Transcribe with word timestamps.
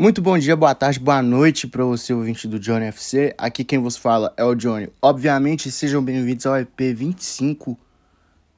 Muito 0.00 0.22
bom 0.22 0.38
dia, 0.38 0.54
boa 0.54 0.76
tarde, 0.76 1.00
boa 1.00 1.20
noite 1.20 1.66
para 1.66 1.82
você, 1.82 2.14
ouvinte 2.14 2.46
do 2.46 2.60
Johnny 2.60 2.84
FC. 2.84 3.34
Aqui 3.36 3.64
quem 3.64 3.80
vos 3.80 3.96
fala 3.96 4.32
é 4.36 4.44
o 4.44 4.54
Johnny. 4.54 4.88
Obviamente, 5.02 5.72
sejam 5.72 6.00
bem-vindos 6.00 6.46
ao 6.46 6.56
EP 6.56 6.94
25, 6.94 7.76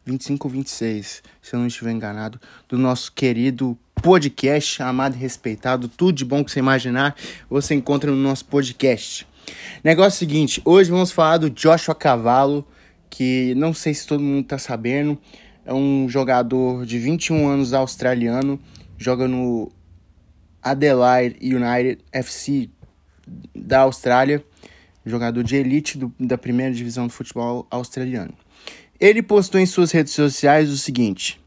25 0.04 0.46
ou 0.46 0.52
26, 0.52 1.22
se 1.40 1.54
eu 1.54 1.58
não 1.58 1.66
estiver 1.66 1.92
enganado, 1.92 2.38
do 2.68 2.76
nosso 2.76 3.10
querido 3.12 3.74
podcast, 3.94 4.82
amado 4.82 5.16
e 5.16 5.18
respeitado. 5.18 5.88
Tudo 5.88 6.12
de 6.12 6.26
bom 6.26 6.44
que 6.44 6.52
você 6.52 6.58
imaginar, 6.58 7.16
você 7.48 7.74
encontra 7.74 8.10
no 8.10 8.18
nosso 8.18 8.44
podcast. 8.44 9.26
Negócio 9.82 10.18
seguinte, 10.18 10.60
hoje 10.62 10.90
vamos 10.90 11.10
falar 11.10 11.38
do 11.38 11.48
Joshua 11.48 11.94
Cavallo, 11.94 12.68
que 13.08 13.54
não 13.54 13.72
sei 13.72 13.94
se 13.94 14.06
todo 14.06 14.22
mundo 14.22 14.46
tá 14.46 14.58
sabendo, 14.58 15.16
é 15.64 15.72
um 15.72 16.06
jogador 16.06 16.84
de 16.84 16.98
21 16.98 17.48
anos 17.48 17.72
australiano, 17.72 18.60
joga 18.98 19.26
no 19.26 19.72
Adelaide 20.62 21.36
United 21.40 21.98
FC 22.12 22.68
da 23.54 23.80
Austrália, 23.80 24.44
jogador 25.04 25.42
de 25.42 25.56
elite 25.56 25.98
do, 25.98 26.12
da 26.18 26.36
primeira 26.36 26.72
divisão 26.72 27.06
do 27.06 27.12
futebol 27.12 27.66
australiano. 27.70 28.34
Ele 28.98 29.22
postou 29.22 29.60
em 29.60 29.66
suas 29.66 29.90
redes 29.92 30.12
sociais 30.12 30.70
o 30.70 30.76
seguinte: 30.76 31.40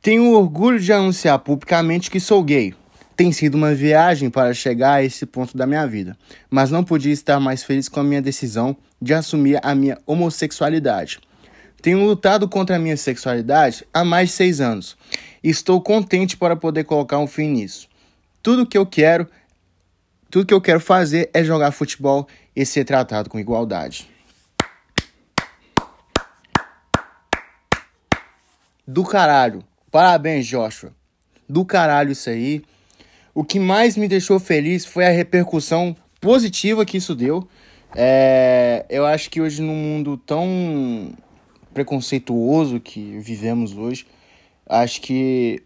Tenho 0.00 0.32
orgulho 0.32 0.80
de 0.80 0.92
anunciar 0.92 1.38
publicamente 1.38 2.10
que 2.10 2.20
sou 2.20 2.42
gay. 2.42 2.74
Tem 3.14 3.30
sido 3.30 3.56
uma 3.56 3.74
viagem 3.74 4.30
para 4.30 4.54
chegar 4.54 4.94
a 4.94 5.04
esse 5.04 5.26
ponto 5.26 5.56
da 5.56 5.66
minha 5.66 5.86
vida, 5.86 6.16
mas 6.50 6.70
não 6.70 6.82
podia 6.82 7.12
estar 7.12 7.38
mais 7.38 7.62
feliz 7.62 7.88
com 7.88 8.00
a 8.00 8.04
minha 8.04 8.22
decisão 8.22 8.76
de 9.00 9.12
assumir 9.12 9.60
a 9.62 9.74
minha 9.74 9.98
homossexualidade. 10.06 11.20
Tenho 11.82 12.04
lutado 12.04 12.48
contra 12.48 12.76
a 12.76 12.78
minha 12.78 12.96
sexualidade 12.96 13.84
há 13.92 14.04
mais 14.04 14.30
de 14.30 14.36
seis 14.36 14.60
anos 14.60 14.96
estou 15.42 15.80
contente 15.80 16.36
para 16.36 16.54
poder 16.54 16.84
colocar 16.84 17.18
um 17.18 17.26
fim 17.26 17.48
nisso. 17.48 17.88
Tudo 18.42 18.66
que 18.66 18.76
eu 18.76 18.84
quero, 18.84 19.28
tudo 20.30 20.46
que 20.46 20.54
eu 20.54 20.60
quero 20.60 20.80
fazer 20.80 21.30
é 21.32 21.44
jogar 21.44 21.70
futebol 21.70 22.26
e 22.56 22.66
ser 22.66 22.84
tratado 22.84 23.30
com 23.30 23.38
igualdade. 23.38 24.10
Do 28.86 29.04
caralho. 29.04 29.62
Parabéns, 29.90 30.46
Joshua. 30.46 30.92
Do 31.48 31.64
caralho 31.64 32.12
isso 32.12 32.28
aí. 32.28 32.64
O 33.32 33.44
que 33.44 33.60
mais 33.60 33.96
me 33.96 34.08
deixou 34.08 34.40
feliz 34.40 34.84
foi 34.84 35.06
a 35.06 35.10
repercussão 35.10 35.96
positiva 36.20 36.84
que 36.84 36.96
isso 36.96 37.14
deu. 37.14 37.48
É, 37.94 38.84
eu 38.88 39.06
acho 39.06 39.30
que 39.30 39.40
hoje, 39.40 39.62
num 39.62 39.74
mundo 39.74 40.16
tão 40.16 41.12
preconceituoso 41.72 42.80
que 42.80 43.18
vivemos 43.18 43.76
hoje, 43.76 44.06
acho 44.66 45.00
que 45.00 45.62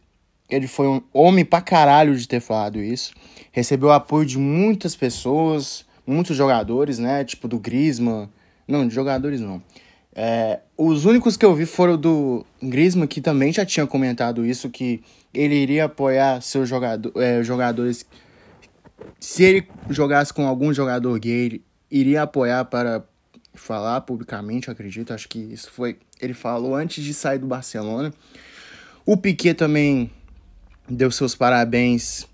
ele 0.48 0.66
foi 0.66 0.86
um 0.86 1.02
homem 1.12 1.44
pra 1.44 1.60
caralho 1.60 2.16
de 2.16 2.26
ter 2.26 2.40
falado 2.40 2.80
isso. 2.80 3.12
Recebeu 3.50 3.90
apoio 3.90 4.26
de 4.26 4.38
muitas 4.38 4.94
pessoas, 4.94 5.84
muitos 6.06 6.36
jogadores, 6.36 6.98
né? 6.98 7.24
Tipo 7.24 7.48
do 7.48 7.58
Griezmann. 7.58 8.28
Não, 8.66 8.86
de 8.86 8.94
jogadores 8.94 9.40
não. 9.40 9.62
É, 10.14 10.60
os 10.76 11.04
únicos 11.04 11.36
que 11.36 11.44
eu 11.44 11.54
vi 11.54 11.66
foram 11.66 11.96
do 11.96 12.44
Griezmann, 12.62 13.06
que 13.06 13.20
também 13.20 13.52
já 13.52 13.66
tinha 13.66 13.86
comentado 13.86 14.46
isso, 14.46 14.70
que 14.70 15.02
ele 15.34 15.54
iria 15.54 15.84
apoiar 15.84 16.40
seus 16.40 16.68
jogador, 16.68 17.12
é, 17.16 17.42
jogadores. 17.42 18.06
Se 19.20 19.42
ele 19.44 19.68
jogasse 19.90 20.32
com 20.32 20.46
algum 20.46 20.72
jogador 20.72 21.18
gay, 21.18 21.60
iria 21.90 22.22
apoiar 22.22 22.64
para 22.64 23.04
falar 23.52 24.00
publicamente, 24.02 24.70
acredito. 24.70 25.12
Acho 25.12 25.28
que 25.28 25.38
isso 25.38 25.70
foi. 25.70 25.98
Ele 26.20 26.34
falou 26.34 26.74
antes 26.74 27.04
de 27.04 27.12
sair 27.12 27.38
do 27.38 27.46
Barcelona. 27.46 28.12
O 29.04 29.16
Piquet 29.16 29.54
também 29.54 30.10
deu 30.88 31.10
seus 31.10 31.34
parabéns 31.34 32.26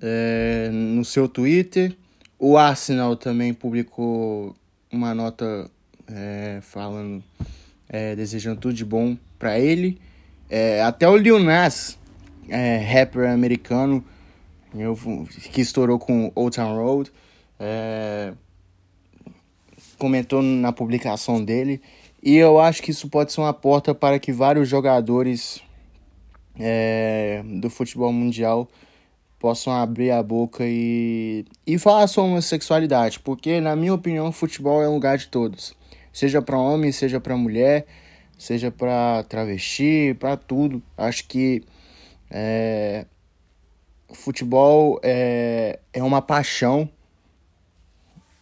é, 0.00 0.68
no 0.72 1.04
seu 1.04 1.28
Twitter. 1.28 1.96
O 2.38 2.56
Arsenal 2.56 3.16
também 3.16 3.54
publicou 3.54 4.54
uma 4.90 5.14
nota 5.14 5.70
é, 6.08 6.58
falando, 6.62 7.22
é, 7.88 8.16
desejando 8.16 8.60
tudo 8.60 8.74
de 8.74 8.84
bom 8.84 9.16
para 9.38 9.58
ele. 9.58 10.00
Até 10.86 11.08
o 11.08 11.16
Lil 11.16 11.38
Nas, 11.38 11.98
rapper 12.92 13.30
americano, 13.30 14.04
eu, 14.74 14.94
que 15.50 15.62
estourou 15.62 15.98
com 15.98 16.30
Old 16.34 16.54
Town 16.54 16.76
Road, 16.76 17.10
comentou 19.96 20.42
na 20.42 20.70
publicação 20.70 21.42
dele. 21.42 21.80
E 22.22 22.36
eu 22.36 22.60
acho 22.60 22.82
que 22.82 22.90
isso 22.90 23.08
pode 23.08 23.32
ser 23.32 23.40
uma 23.40 23.54
porta 23.54 23.94
para 23.94 24.18
que 24.18 24.30
vários 24.30 24.68
jogadores 24.68 25.62
é, 26.58 27.42
do 27.60 27.70
futebol 27.70 28.12
mundial 28.12 28.68
possam 29.38 29.72
abrir 29.72 30.12
a 30.12 30.22
boca 30.22 30.62
e, 30.64 31.44
e 31.66 31.76
falar 31.76 32.06
sobre 32.06 32.30
homossexualidade, 32.30 33.18
porque, 33.18 33.60
na 33.60 33.74
minha 33.74 33.92
opinião, 33.92 34.28
o 34.28 34.32
futebol 34.32 34.80
é 34.80 34.88
um 34.88 34.94
lugar 34.94 35.18
de 35.18 35.26
todos, 35.26 35.74
seja 36.12 36.40
para 36.40 36.56
homem, 36.56 36.92
seja 36.92 37.20
para 37.20 37.36
mulher, 37.36 37.84
seja 38.38 38.70
para 38.70 39.24
travesti, 39.24 40.16
para 40.18 40.36
tudo. 40.36 40.80
Acho 40.96 41.26
que 41.26 41.64
é, 42.30 43.04
futebol 44.12 45.00
é, 45.02 45.80
é 45.92 46.02
uma 46.04 46.22
paixão, 46.22 46.88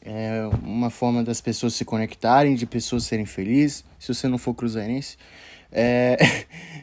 é 0.02 0.42
uma 0.62 0.90
forma 0.90 1.22
das 1.22 1.40
pessoas 1.40 1.72
se 1.72 1.84
conectarem, 1.84 2.54
de 2.54 2.66
pessoas 2.66 3.04
serem 3.04 3.24
felizes. 3.24 3.84
Se 3.98 4.12
você 4.12 4.28
não 4.28 4.36
for 4.36 4.52
cruzeirense, 4.52 5.16
é. 5.72 6.18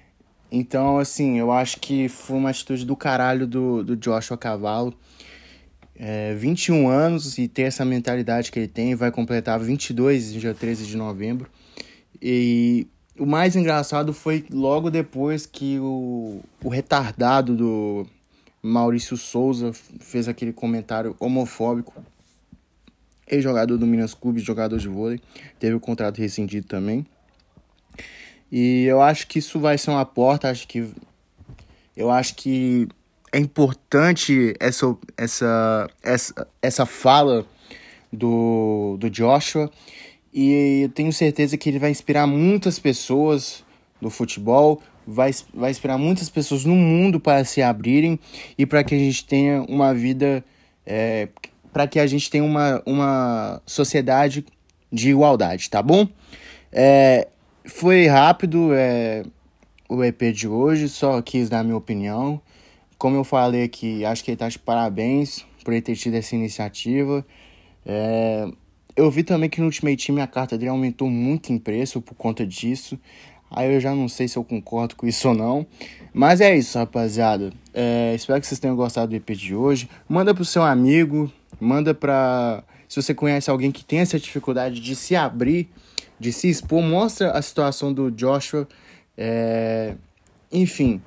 Então, 0.52 0.98
assim, 0.98 1.38
eu 1.38 1.52
acho 1.52 1.80
que 1.80 2.08
foi 2.08 2.38
uma 2.38 2.50
atitude 2.50 2.86
do 2.86 2.96
caralho 2.96 3.46
do, 3.46 3.84
do 3.84 3.96
Joshua 3.96 4.38
Cavalo. 4.38 4.94
É, 6.00 6.36
21 6.36 6.88
anos 6.88 7.40
e 7.40 7.48
ter 7.48 7.64
essa 7.64 7.84
mentalidade 7.84 8.52
que 8.52 8.60
ele 8.60 8.68
tem, 8.68 8.94
vai 8.94 9.12
completar 9.12 9.60
22 9.60 10.34
dia 10.34 10.54
13 10.54 10.86
de 10.86 10.96
novembro. 10.96 11.50
E 12.22 12.88
o 13.20 13.26
mais 13.26 13.56
engraçado 13.56 14.14
foi 14.14 14.46
logo 14.52 14.92
depois 14.92 15.46
que 15.46 15.80
o, 15.80 16.40
o 16.64 16.70
retardado 16.70 17.56
do 17.56 18.08
Maurício 18.62 19.18
Souza 19.18 19.72
fez 19.74 20.28
aquele 20.28 20.54
comentário 20.54 21.16
homofóbico. 21.20 21.94
Ex-jogador 23.28 23.78
do 23.78 23.86
Minas 23.86 24.14
Clube, 24.14 24.40
jogador 24.40 24.78
de 24.78 24.88
vôlei, 24.88 25.20
teve 25.60 25.76
o 25.76 25.80
contrato 25.80 26.20
rescindido 26.20 26.68
também. 26.68 27.06
E 28.52 28.86
eu 28.86 29.02
acho 29.02 29.28
que 29.28 29.40
isso 29.40 29.60
vai 29.60 29.78
ser 29.78 29.92
uma 29.92 30.06
porta, 30.06 30.50
acho 30.50 30.68
que 30.68 30.90
eu 31.96 32.10
acho 32.10 32.36
que 32.36 32.88
é 33.32 33.40
importante 33.40 34.54
essa 34.60 34.96
essa 35.18 35.90
essa, 36.02 36.48
essa 36.62 36.86
fala 36.86 37.46
do, 38.12 38.98
do 39.00 39.10
Joshua 39.10 39.70
e 40.34 40.82
eu 40.84 40.90
tenho 40.90 41.12
certeza 41.12 41.58
que 41.58 41.70
ele 41.70 41.80
vai 41.80 41.90
inspirar 41.90 42.28
muitas 42.28 42.78
pessoas 42.78 43.64
do 44.02 44.10
futebol, 44.10 44.82
vai, 45.06 45.32
vai 45.54 45.72
inspirar 45.72 45.98
muitas 45.98 46.30
pessoas 46.30 46.64
no 46.64 46.76
mundo 46.76 47.20
para 47.20 47.44
se 47.44 47.62
abrirem 47.62 48.20
e 48.58 48.66
para 48.66 48.84
que 48.84 48.94
a 48.94 48.98
gente 49.00 49.26
tenha 49.26 49.64
uma 49.64 49.94
vida, 49.94 50.44
é, 50.86 51.30
para 51.74 51.88
que 51.88 52.00
a 52.00 52.06
gente 52.06 52.30
tenha 52.30 52.44
uma, 52.44 52.84
uma 52.86 53.62
sociedade 53.66 54.46
de 54.92 55.10
igualdade, 55.10 55.70
tá 55.70 55.82
bom? 55.82 56.08
É, 56.72 57.28
foi 57.68 58.08
rápido 58.08 58.74
é, 58.74 59.24
o 59.88 60.04
EP 60.04 60.34
de 60.34 60.48
hoje, 60.48 60.90
só 60.90 61.22
quis 61.22 61.50
dar 61.50 61.64
minha 61.64 61.78
opinião. 61.78 62.42
Como 62.98 63.16
eu 63.16 63.24
falei 63.24 63.64
aqui, 63.64 64.04
acho 64.04 64.24
que 64.24 64.32
ele 64.32 64.38
tá 64.38 64.50
de 64.50 64.58
parabéns 64.58 65.46
por 65.64 65.74
ele 65.74 65.82
ter 65.82 65.96
tido 65.96 66.16
essa 66.16 66.36
iniciativa. 66.36 67.26
É, 67.86 68.50
eu 68.96 69.12
vi 69.12 69.24
também 69.24 69.50
que 69.50 69.60
no 69.60 69.68
Ultimate 69.68 70.08
Team 70.08 70.22
a 70.22 70.28
carta 70.28 70.58
dele 70.58 70.70
aumentou 70.70 71.10
muito 71.10 71.54
em 71.54 71.58
preço 71.60 72.02
por 72.02 72.16
conta 72.16 72.46
disso. 72.46 73.00
Aí 73.50 73.74
eu 73.74 73.80
já 73.80 73.94
não 73.94 74.10
sei 74.10 74.28
se 74.28 74.38
eu 74.38 74.44
concordo 74.44 74.96
com 74.96 75.08
isso 75.08 75.30
ou 75.30 75.36
não. 75.36 75.66
Mas 76.14 76.42
é 76.42 76.56
isso, 76.56 76.78
rapaziada. 76.78 77.54
É, 77.74 78.14
espero 78.16 78.42
que 78.42 78.48
vocês 78.48 78.60
tenham 78.60 78.76
gostado 78.76 79.10
do 79.10 79.16
EP 79.16 79.30
de 79.32 79.56
hoje. 79.56 79.90
Manda 80.10 80.34
pro 80.34 80.44
seu 80.44 80.64
amigo, 80.64 81.32
manda 81.60 81.94
pra. 81.94 82.64
Se 82.88 83.02
você 83.02 83.14
conhece 83.14 83.50
alguém 83.50 83.72
que 83.72 83.84
tem 83.84 84.00
essa 84.00 84.20
dificuldade 84.20 84.80
de 84.80 84.96
se 84.96 85.16
abrir 85.16 85.70
de 86.20 86.34
se 86.34 86.50
expor, 86.50 86.82
mostra 86.82 87.32
a 87.32 87.42
situação 87.42 87.94
do 87.94 88.10
Joshua. 88.10 88.68
É... 89.18 89.96
Enfim, 90.52 91.02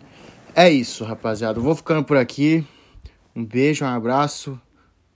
é 0.55 0.71
isso, 0.71 1.05
rapaziada. 1.05 1.61
Vou 1.61 1.75
ficando 1.75 2.05
por 2.05 2.17
aqui. 2.17 2.65
Um 3.35 3.45
beijo, 3.45 3.85
um 3.85 3.89
abraço. 3.89 4.61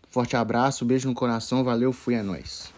Forte 0.08 0.36
abraço, 0.36 0.84
beijo 0.84 1.08
no 1.08 1.14
coração. 1.14 1.64
Valeu, 1.64 1.92
fui, 1.92 2.14
é 2.14 2.22
nóis. 2.22 2.73